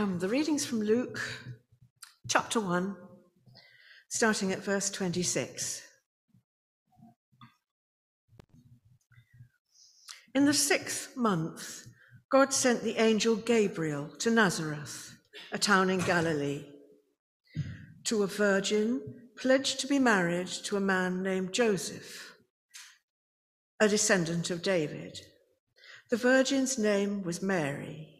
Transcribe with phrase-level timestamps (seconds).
[0.00, 1.20] Um, the readings from Luke
[2.26, 2.96] chapter 1,
[4.08, 5.82] starting at verse 26.
[10.34, 11.86] In the sixth month,
[12.30, 15.18] God sent the angel Gabriel to Nazareth,
[15.52, 16.64] a town in Galilee,
[18.04, 19.02] to a virgin
[19.36, 22.36] pledged to be married to a man named Joseph,
[23.78, 25.20] a descendant of David.
[26.08, 28.19] The virgin's name was Mary.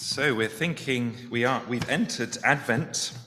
[0.00, 3.18] So we're thinking we are we've entered Advent,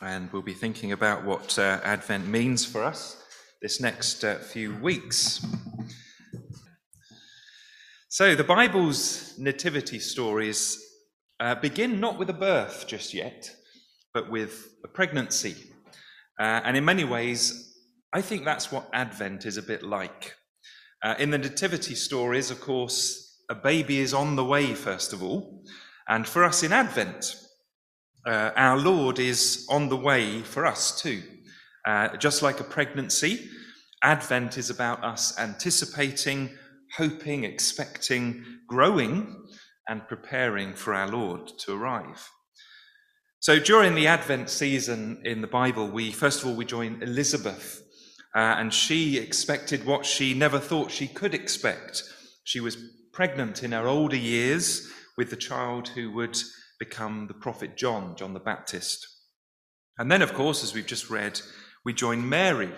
[0.00, 3.20] and we'll be thinking about what uh, Advent means for us
[3.60, 5.44] this next uh, few weeks.
[8.08, 10.80] So, the Bible's nativity stories
[11.40, 13.50] uh, begin not with a birth just yet,
[14.14, 15.56] but with a pregnancy.
[16.38, 17.76] Uh, and in many ways,
[18.12, 20.36] I think that's what Advent is a bit like.
[21.02, 25.22] Uh, in the nativity stories, of course, a baby is on the way, first of
[25.22, 25.64] all.
[26.08, 27.36] And for us in Advent,
[28.26, 31.22] uh, our Lord is on the way for us too.
[31.86, 33.48] Uh, just like a pregnancy,
[34.02, 36.50] Advent is about us anticipating
[36.96, 39.44] hoping, expecting, growing,
[39.88, 42.30] and preparing for our Lord to arrive.
[43.40, 47.82] So during the Advent season in the Bible, we first of all we join Elizabeth,
[48.34, 52.02] uh, and she expected what she never thought she could expect.
[52.44, 52.76] She was
[53.16, 56.36] pregnant in her older years with the child who would
[56.78, 59.08] become the prophet John, John the Baptist.
[59.96, 61.40] And then, of course, as we've just read,
[61.82, 62.70] we join Mary,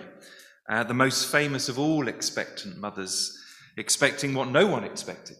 [0.69, 3.37] uh, the most famous of all expectant mothers,
[3.75, 5.35] expecting what no one expected,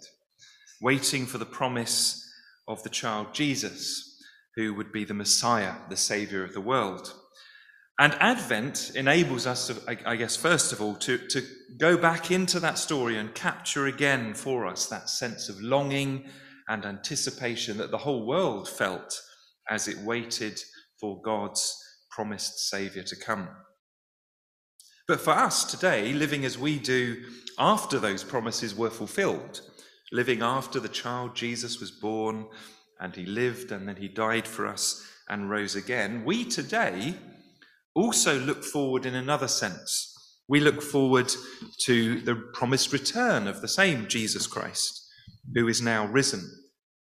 [0.82, 2.30] waiting for the promise
[2.68, 4.22] of the child Jesus,
[4.58, 7.14] who would be the Messiah, the Savior of the world.
[8.00, 11.44] And Advent enables us, to, I guess, first of all, to, to
[11.78, 16.30] go back into that story and capture again for us that sense of longing
[16.70, 19.22] and anticipation that the whole world felt
[19.70, 20.58] as it waited
[20.98, 21.78] for God's
[22.10, 23.50] promised Saviour to come.
[25.06, 27.22] But for us today, living as we do
[27.58, 29.60] after those promises were fulfilled,
[30.14, 32.48] living after the child Jesus was born
[33.02, 37.16] and he lived and then he died for us and rose again, we today
[38.00, 40.16] also look forward in another sense.
[40.48, 41.32] We look forward
[41.86, 45.08] to the promised return of the same Jesus Christ,
[45.54, 46.42] who is now risen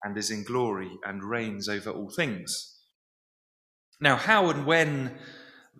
[0.04, 2.80] and is in glory and reigns over all things.
[4.00, 5.18] Now, how and when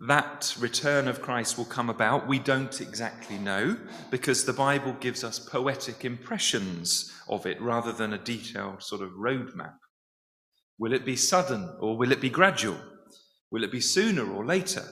[0.06, 3.76] that return of Christ will come about, we don't exactly know
[4.10, 9.10] because the Bible gives us poetic impressions of it rather than a detailed sort of
[9.10, 9.74] roadmap.
[10.78, 12.80] Will it be sudden or will it be gradual?
[13.50, 14.84] Will it be sooner or later?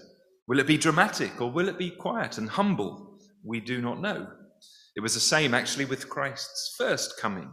[0.50, 3.20] Will it be dramatic or will it be quiet and humble?
[3.44, 4.26] We do not know.
[4.96, 7.52] It was the same actually with Christ's first coming,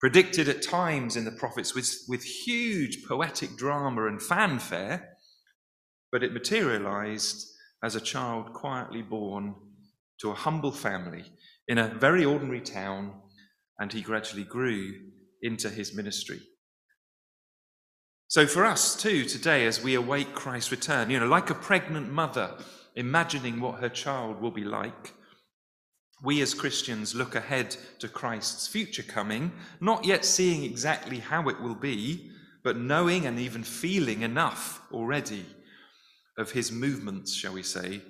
[0.00, 5.16] predicted at times in the prophets with, with huge poetic drama and fanfare
[6.10, 7.46] but it materialized
[7.84, 9.54] as a child quietly born
[10.20, 11.24] to a humble family
[11.68, 13.12] in a very ordinary town,
[13.78, 14.94] and he gradually grew
[15.42, 16.40] into his ministry.
[18.28, 22.10] So, for us too, today, as we await Christ's return, you know, like a pregnant
[22.10, 22.54] mother
[22.96, 25.14] imagining what her child will be like,
[26.24, 31.60] we as Christians look ahead to Christ's future coming, not yet seeing exactly how it
[31.60, 32.30] will be,
[32.64, 35.46] but knowing and even feeling enough already
[36.36, 38.00] of his movements, shall we say,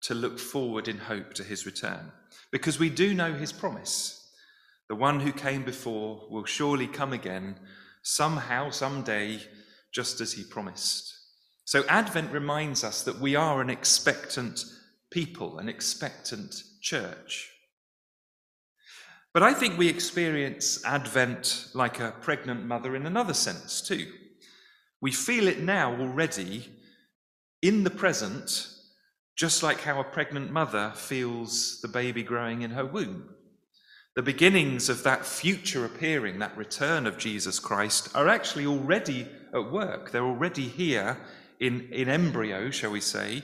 [0.00, 2.12] to look forward in hope to his return.
[2.50, 4.26] Because we do know his promise.
[4.88, 7.58] The one who came before will surely come again,
[8.02, 9.40] somehow, someday,
[9.96, 11.14] just as he promised.
[11.64, 14.62] So Advent reminds us that we are an expectant
[15.10, 17.50] people, an expectant church.
[19.32, 24.12] But I think we experience Advent like a pregnant mother in another sense, too.
[25.00, 26.68] We feel it now already
[27.62, 28.68] in the present,
[29.34, 33.30] just like how a pregnant mother feels the baby growing in her womb.
[34.14, 39.26] The beginnings of that future appearing, that return of Jesus Christ, are actually already
[39.56, 40.10] at work.
[40.10, 41.18] They're already here
[41.60, 43.42] in, in embryo, shall we say,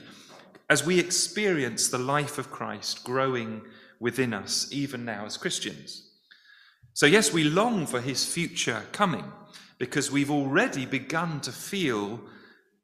[0.69, 3.61] as we experience the life of Christ growing
[3.99, 6.09] within us, even now as Christians.
[6.93, 9.25] So, yes, we long for his future coming
[9.79, 12.19] because we've already begun to feel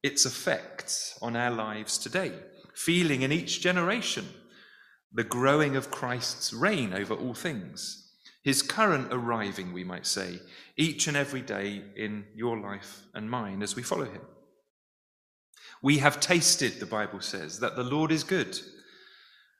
[0.02, 2.32] its effects on our lives today,
[2.74, 4.26] feeling in each generation
[5.14, 8.09] the growing of Christ's reign over all things,
[8.42, 10.40] his current arriving, we might say,
[10.78, 14.22] each and every day in your life and mine as we follow him.
[15.82, 18.60] We have tasted, the Bible says, that the Lord is good.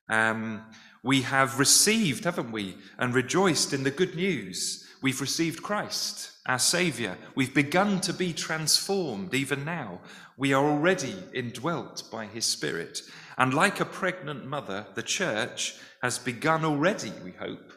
[0.10, 0.66] Um,
[1.04, 4.86] we have received, haven't we, and rejoiced in the good news.
[5.02, 7.18] We've received Christ, our Saviour.
[7.36, 10.02] We've begun to be transformed even now.
[10.36, 13.02] We are already indwelt by His Spirit.
[13.38, 17.74] And like a pregnant mother, the church has begun already, we hope,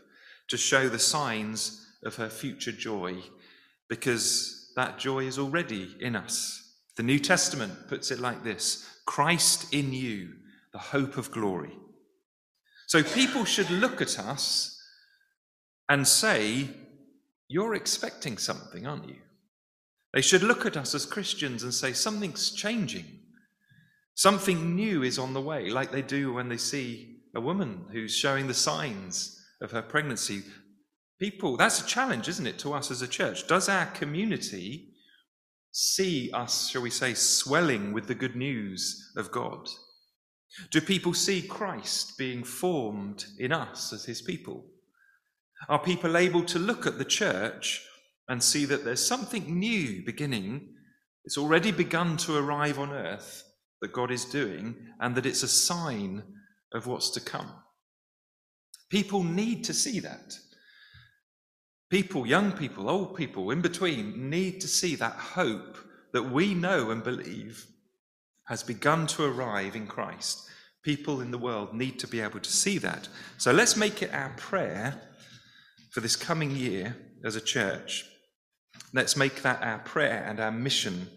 [0.53, 3.17] to show the signs of her future joy,
[3.89, 6.75] because that joy is already in us.
[6.99, 10.35] The New Testament puts it like this Christ in you,
[10.75, 11.73] the hope of glory.
[12.87, 14.79] So people should look at us
[15.89, 16.69] and say,
[17.49, 19.23] You're expecting something, aren't you?
[20.13, 23.07] They should look at us as Christians and say, Something's changing.
[24.17, 28.15] Something new is on the way, like they do when they see a woman who's
[28.15, 30.43] showing the signs of her pregnancy.
[31.19, 33.47] People, that's a challenge, isn't it, to us as a church?
[33.47, 34.89] Does our community
[35.71, 39.69] see us, shall we say, swelling with the good news of God?
[40.71, 44.67] Do people see Christ being formed in us as his people?
[45.69, 47.83] Are people able to look at the church
[48.29, 50.75] and see that there's something new beginning?
[51.25, 53.45] It's already begun to arrive on earth
[53.81, 56.23] that God is doing, and that it's a sign
[56.73, 57.53] of what's to come.
[58.93, 60.39] People need to see that.
[61.89, 65.79] People, young people, old people, in between, need to see that hope
[66.13, 67.67] that we know and believe
[68.49, 70.47] has begun to arrive in Christ.
[70.85, 73.09] People in the world need to be able to see that.
[73.39, 75.01] So let's make it our prayer
[75.91, 76.95] for this coming year
[77.25, 78.05] as a church.
[78.93, 81.09] Let's make that our prayer and our mission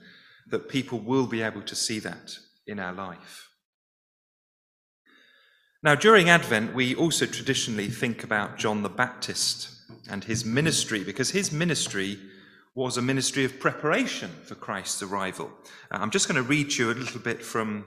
[0.49, 2.37] that people will be able to see that
[2.67, 3.49] in our life.
[5.83, 9.69] Now, during Advent, we also traditionally think about John the Baptist
[10.09, 12.19] and his ministry, because his ministry
[12.73, 15.51] was a ministry of preparation for Christ's arrival.
[15.91, 17.85] Uh, I'm just going to read you a little bit from.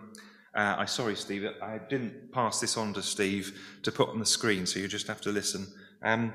[0.54, 4.26] Uh, I'm sorry, Steve, I didn't pass this on to Steve to put on the
[4.26, 5.66] screen, so you just have to listen.
[6.02, 6.32] Um,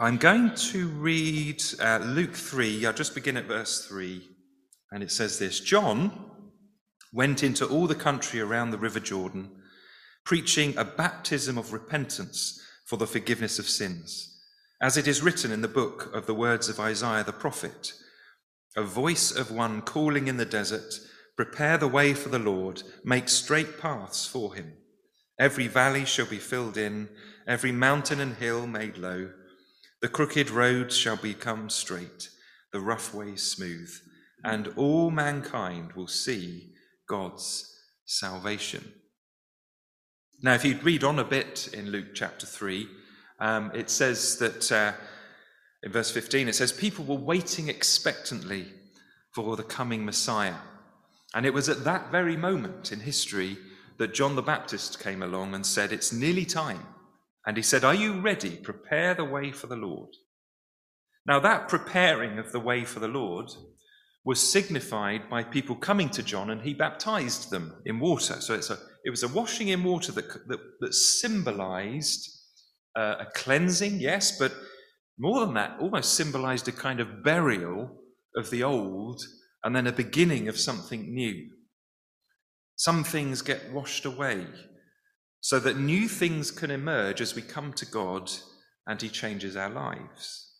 [0.00, 2.86] I'm going to read uh, Luke 3.
[2.86, 4.22] I'll just begin at verse 3.
[4.92, 6.30] And it says this John
[7.12, 9.50] went into all the country around the River Jordan,
[10.24, 14.40] preaching a baptism of repentance for the forgiveness of sins,
[14.80, 17.92] as it is written in the book of the words of Isaiah the prophet
[18.76, 21.00] a voice of one calling in the desert,
[21.36, 24.74] Prepare the way for the Lord, make straight paths for him.
[25.36, 27.08] Every valley shall be filled in,
[27.44, 29.30] every mountain and hill made low.
[30.00, 32.28] The crooked roads shall become straight,
[32.70, 33.90] the rough ways smooth
[34.44, 36.72] and all mankind will see
[37.08, 37.74] God's
[38.04, 38.92] salvation.
[40.40, 42.86] Now, if you read on a bit in Luke chapter 3,
[43.40, 44.92] um, it says that uh,
[45.82, 48.66] in verse 15, it says, People were waiting expectantly
[49.34, 50.54] for the coming Messiah.
[51.34, 53.58] And it was at that very moment in history
[53.98, 56.86] that John the Baptist came along and said, It's nearly time.
[57.46, 58.56] And he said, Are you ready?
[58.56, 60.10] Prepare the way for the Lord.
[61.26, 63.50] Now, that preparing of the way for the Lord
[64.28, 68.42] was signified by people coming to John and he baptized them in water.
[68.42, 72.28] So it's a, it was a washing in water that, that, that symbolized
[72.94, 74.52] uh, a cleansing, yes, but
[75.18, 78.02] more than that, almost symbolized a kind of burial
[78.36, 79.22] of the old
[79.64, 81.48] and then a beginning of something new.
[82.76, 84.44] Some things get washed away
[85.40, 88.30] so that new things can emerge as we come to God
[88.86, 90.52] and He changes our lives.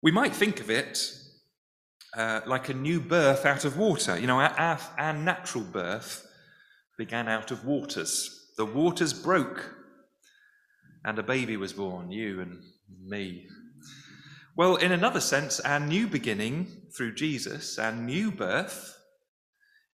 [0.00, 1.16] We might think of it
[2.16, 4.18] uh, like a new birth out of water.
[4.18, 6.26] You know, our, our, our natural birth
[6.98, 8.52] began out of waters.
[8.56, 9.74] The waters broke,
[11.04, 12.62] and a baby was born, you and
[13.04, 13.46] me.
[14.56, 18.96] Well, in another sense, our new beginning through Jesus, our new birth,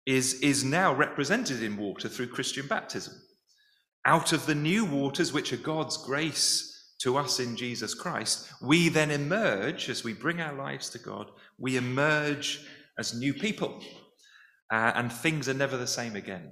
[0.07, 3.14] is, is now represented in water through Christian baptism.
[4.04, 6.72] Out of the new waters, which are God's grace
[7.02, 11.30] to us in Jesus Christ, we then emerge, as we bring our lives to God,
[11.59, 12.64] we emerge
[12.99, 13.82] as new people.
[14.71, 16.50] Uh, and things are never the same again.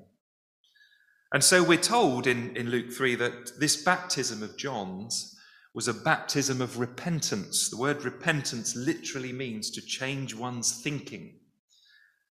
[1.32, 5.36] And so we're told in, in Luke 3 that this baptism of John's
[5.72, 7.70] was a baptism of repentance.
[7.70, 11.38] The word repentance literally means to change one's thinking,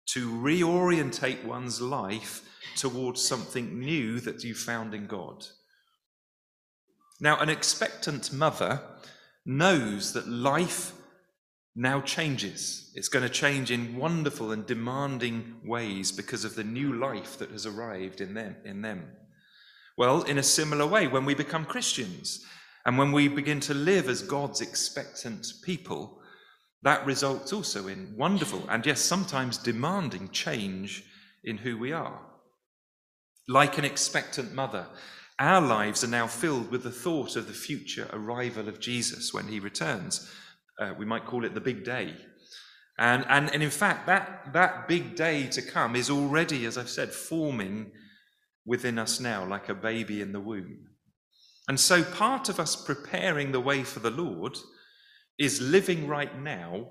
[0.06, 2.42] to reorientate one's life
[2.76, 5.44] towards something new that you found in God.
[7.20, 8.82] Now, an expectant mother
[9.44, 10.92] knows that life
[11.74, 12.90] now changes.
[12.94, 17.50] It's going to change in wonderful and demanding ways because of the new life that
[17.50, 18.56] has arrived in them.
[18.64, 19.04] In them.
[19.96, 22.44] Well, in a similar way, when we become Christians
[22.84, 26.20] and when we begin to live as God's expectant people,
[26.82, 31.04] that results also in wonderful and, yes, sometimes demanding change
[31.44, 32.20] in who we are.
[33.48, 34.86] Like an expectant mother,
[35.38, 39.48] our lives are now filled with the thought of the future arrival of Jesus when
[39.48, 40.30] he returns.
[40.78, 42.14] Uh, we might call it the big day.
[42.98, 46.88] And, and, and in fact, that, that big day to come is already, as I've
[46.88, 47.92] said, forming
[48.64, 50.88] within us now like a baby in the womb.
[51.68, 54.56] And so part of us preparing the way for the Lord
[55.38, 56.86] is living right now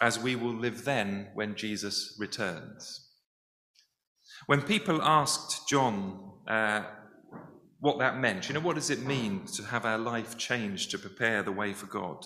[0.00, 3.08] as we will live then when Jesus returns.
[4.46, 6.84] When people asked John, uh,
[7.82, 8.48] what that meant.
[8.48, 11.72] You know, what does it mean to have our life changed to prepare the way
[11.72, 12.24] for God?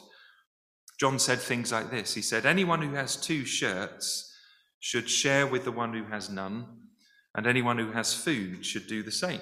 [1.00, 4.34] John said things like this He said, Anyone who has two shirts
[4.80, 6.66] should share with the one who has none,
[7.34, 9.40] and anyone who has food should do the same.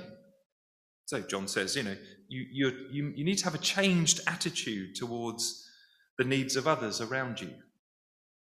[1.06, 1.96] So John says, you know,
[2.28, 2.46] you,
[2.92, 5.68] you, you, need to have a changed attitude towards
[6.16, 7.50] the needs of others around you.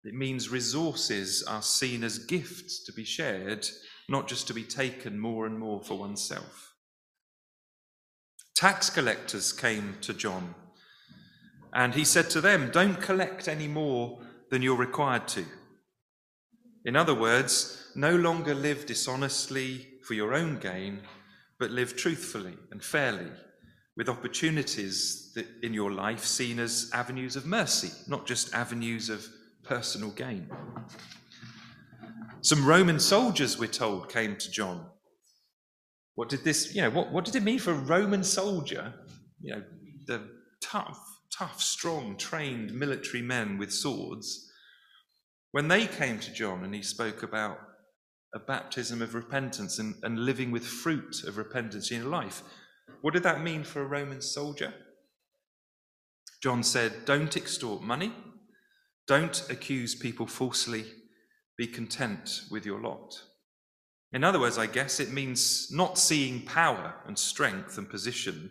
[0.04, 3.66] It means resources are seen as gifts to be shared,
[4.10, 6.71] not just to be taken more and more for oneself.
[8.54, 10.54] Tax collectors came to John,
[11.72, 15.44] and he said to them, Don't collect any more than you're required to.
[16.84, 21.00] In other words, no longer live dishonestly for your own gain,
[21.58, 23.30] but live truthfully and fairly,
[23.96, 29.26] with opportunities in your life seen as avenues of mercy, not just avenues of
[29.62, 30.50] personal gain.
[32.42, 34.86] Some Roman soldiers, we're told, came to John
[36.14, 38.92] what did this, you know, what, what did it mean for a Roman soldier,
[39.40, 39.62] you know,
[40.06, 40.22] the
[40.62, 41.00] tough,
[41.36, 44.50] tough, strong, trained military men with swords,
[45.52, 47.58] when they came to John and he spoke about
[48.34, 52.42] a baptism of repentance and, and living with fruit of repentance in life,
[53.02, 54.72] what did that mean for a Roman soldier?
[56.42, 58.12] John said, Don't extort money,
[59.06, 60.86] don't accuse people falsely,
[61.56, 63.22] be content with your lot.
[64.12, 68.50] In other words, I guess it means not seeing power and strength and position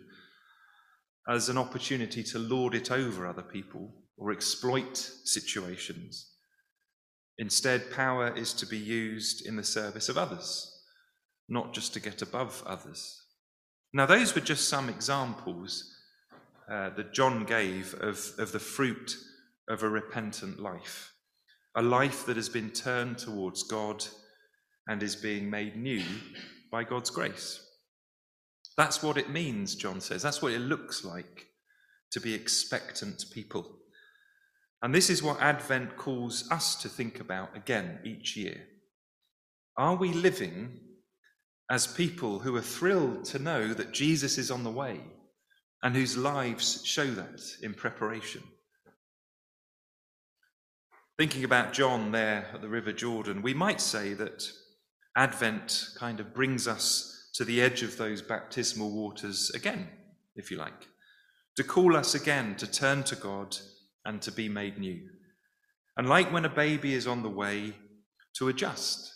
[1.28, 6.32] as an opportunity to lord it over other people or exploit situations.
[7.38, 10.82] Instead, power is to be used in the service of others,
[11.48, 13.22] not just to get above others.
[13.92, 15.96] Now, those were just some examples
[16.70, 19.16] uh, that John gave of, of the fruit
[19.68, 21.12] of a repentant life,
[21.76, 24.04] a life that has been turned towards God
[24.88, 26.04] and is being made new
[26.70, 27.64] by God's grace.
[28.76, 30.22] That's what it means, John says.
[30.22, 31.48] That's what it looks like
[32.12, 33.78] to be expectant people.
[34.82, 38.66] And this is what Advent calls us to think about again each year.
[39.76, 40.80] Are we living
[41.70, 45.00] as people who are thrilled to know that Jesus is on the way
[45.82, 48.42] and whose lives show that in preparation?
[51.18, 54.50] Thinking about John there at the River Jordan, we might say that
[55.16, 59.88] Advent kind of brings us to the edge of those baptismal waters again,
[60.36, 60.88] if you like,
[61.56, 63.56] to call us again to turn to God
[64.04, 65.00] and to be made new.
[65.96, 67.74] And like when a baby is on the way,
[68.36, 69.14] to adjust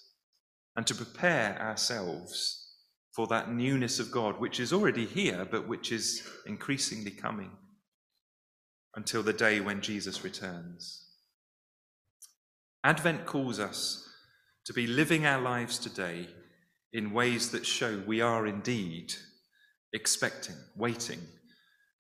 [0.77, 2.75] and to prepare ourselves
[3.15, 7.51] for that newness of God, which is already here, but which is increasingly coming
[8.95, 11.07] until the day when Jesus returns.
[12.85, 14.07] Advent calls us
[14.67, 16.29] to be living our lives today
[16.93, 19.15] in ways that show we are indeed
[19.93, 21.21] expecting, waiting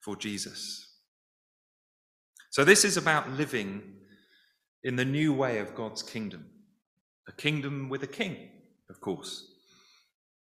[0.00, 0.86] for Jesus.
[2.50, 3.82] So, this is about living
[4.82, 6.46] in the new way of God's kingdom,
[7.28, 8.36] a kingdom with a king,
[8.90, 9.44] of course,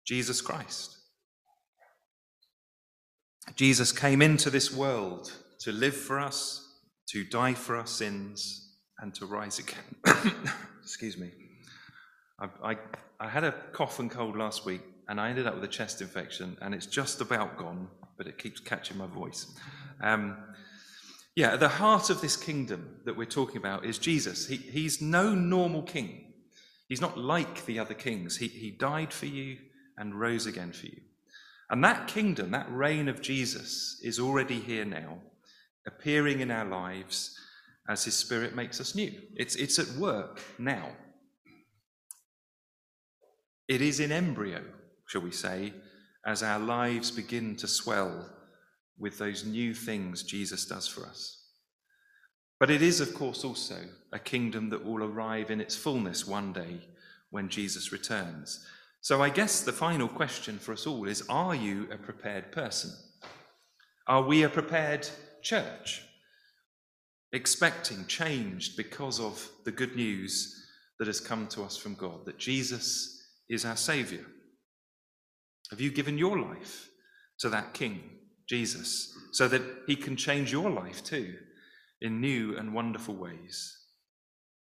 [0.06, 0.98] Jesus Christ.
[3.56, 9.14] Jesus came into this world to live for us, to die for our sins, and
[9.16, 9.96] to rise again.
[10.84, 11.32] Excuse me.
[12.64, 12.78] I,
[13.20, 16.02] I, had a cough and cold last week, and I ended up with a chest
[16.02, 19.54] infection, and it's just about gone, but it keeps catching my voice.
[20.02, 20.38] Um,
[21.36, 24.48] yeah, the heart of this kingdom that we're talking about is Jesus.
[24.48, 26.34] He, he's no normal king.
[26.88, 28.38] He's not like the other kings.
[28.38, 29.58] He, he died for you
[29.98, 31.00] and rose again for you.
[31.70, 35.20] And that kingdom, that reign of Jesus, is already here now,
[35.88, 37.38] appearing in our lives
[37.88, 39.14] as his spirit makes us new.
[39.36, 40.90] It's, it's at work now.
[43.72, 44.62] It is in embryo,
[45.08, 45.72] shall we say,
[46.26, 48.30] as our lives begin to swell
[49.00, 51.46] with those new things Jesus does for us.
[52.60, 53.78] But it is, of course, also
[54.12, 56.82] a kingdom that will arrive in its fullness one day
[57.30, 58.68] when Jesus returns.
[59.00, 62.92] So I guess the final question for us all is Are you a prepared person?
[64.06, 65.08] Are we a prepared
[65.42, 66.02] church?
[67.32, 70.62] Expecting, changed because of the good news
[71.00, 73.20] that has come to us from God, that Jesus
[73.50, 74.24] is our Saviour.
[75.70, 76.90] Have you given your life
[77.40, 78.02] to that King,
[78.48, 81.36] Jesus, so that he can change your life too
[82.02, 83.78] in new and wonderful ways?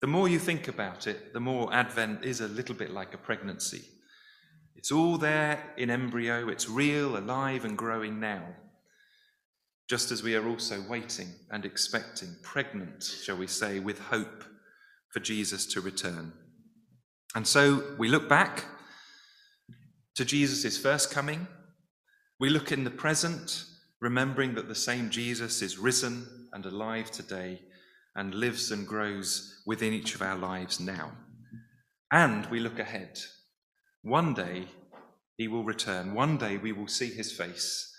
[0.01, 3.19] The more you think about it, the more Advent is a little bit like a
[3.19, 3.83] pregnancy.
[4.75, 8.45] It's all there in embryo, it's real, alive, and growing now.
[9.89, 14.45] Just as we are also waiting and expecting, pregnant, shall we say, with hope
[15.13, 16.33] for Jesus to return.
[17.37, 18.65] And so we look back
[20.15, 21.47] to Jesus' first coming.
[22.41, 23.63] We look in the present,
[24.01, 27.61] remembering that the same Jesus is risen and alive today
[28.15, 31.13] and lives and grows within each of our lives now.
[32.11, 33.19] And we look ahead.
[34.01, 34.69] One day
[35.37, 36.15] he will return.
[36.15, 37.95] One day we will see his face.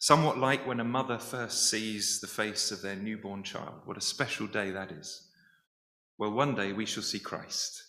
[0.00, 3.82] Somewhat like when a mother first sees the face of their newborn child.
[3.84, 5.28] What a special day that is.
[6.18, 7.84] Well, one day we shall see Christ.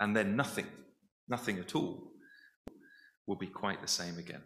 [0.00, 0.66] And then nothing,
[1.28, 2.12] nothing at all,
[3.26, 4.42] will be quite the same again.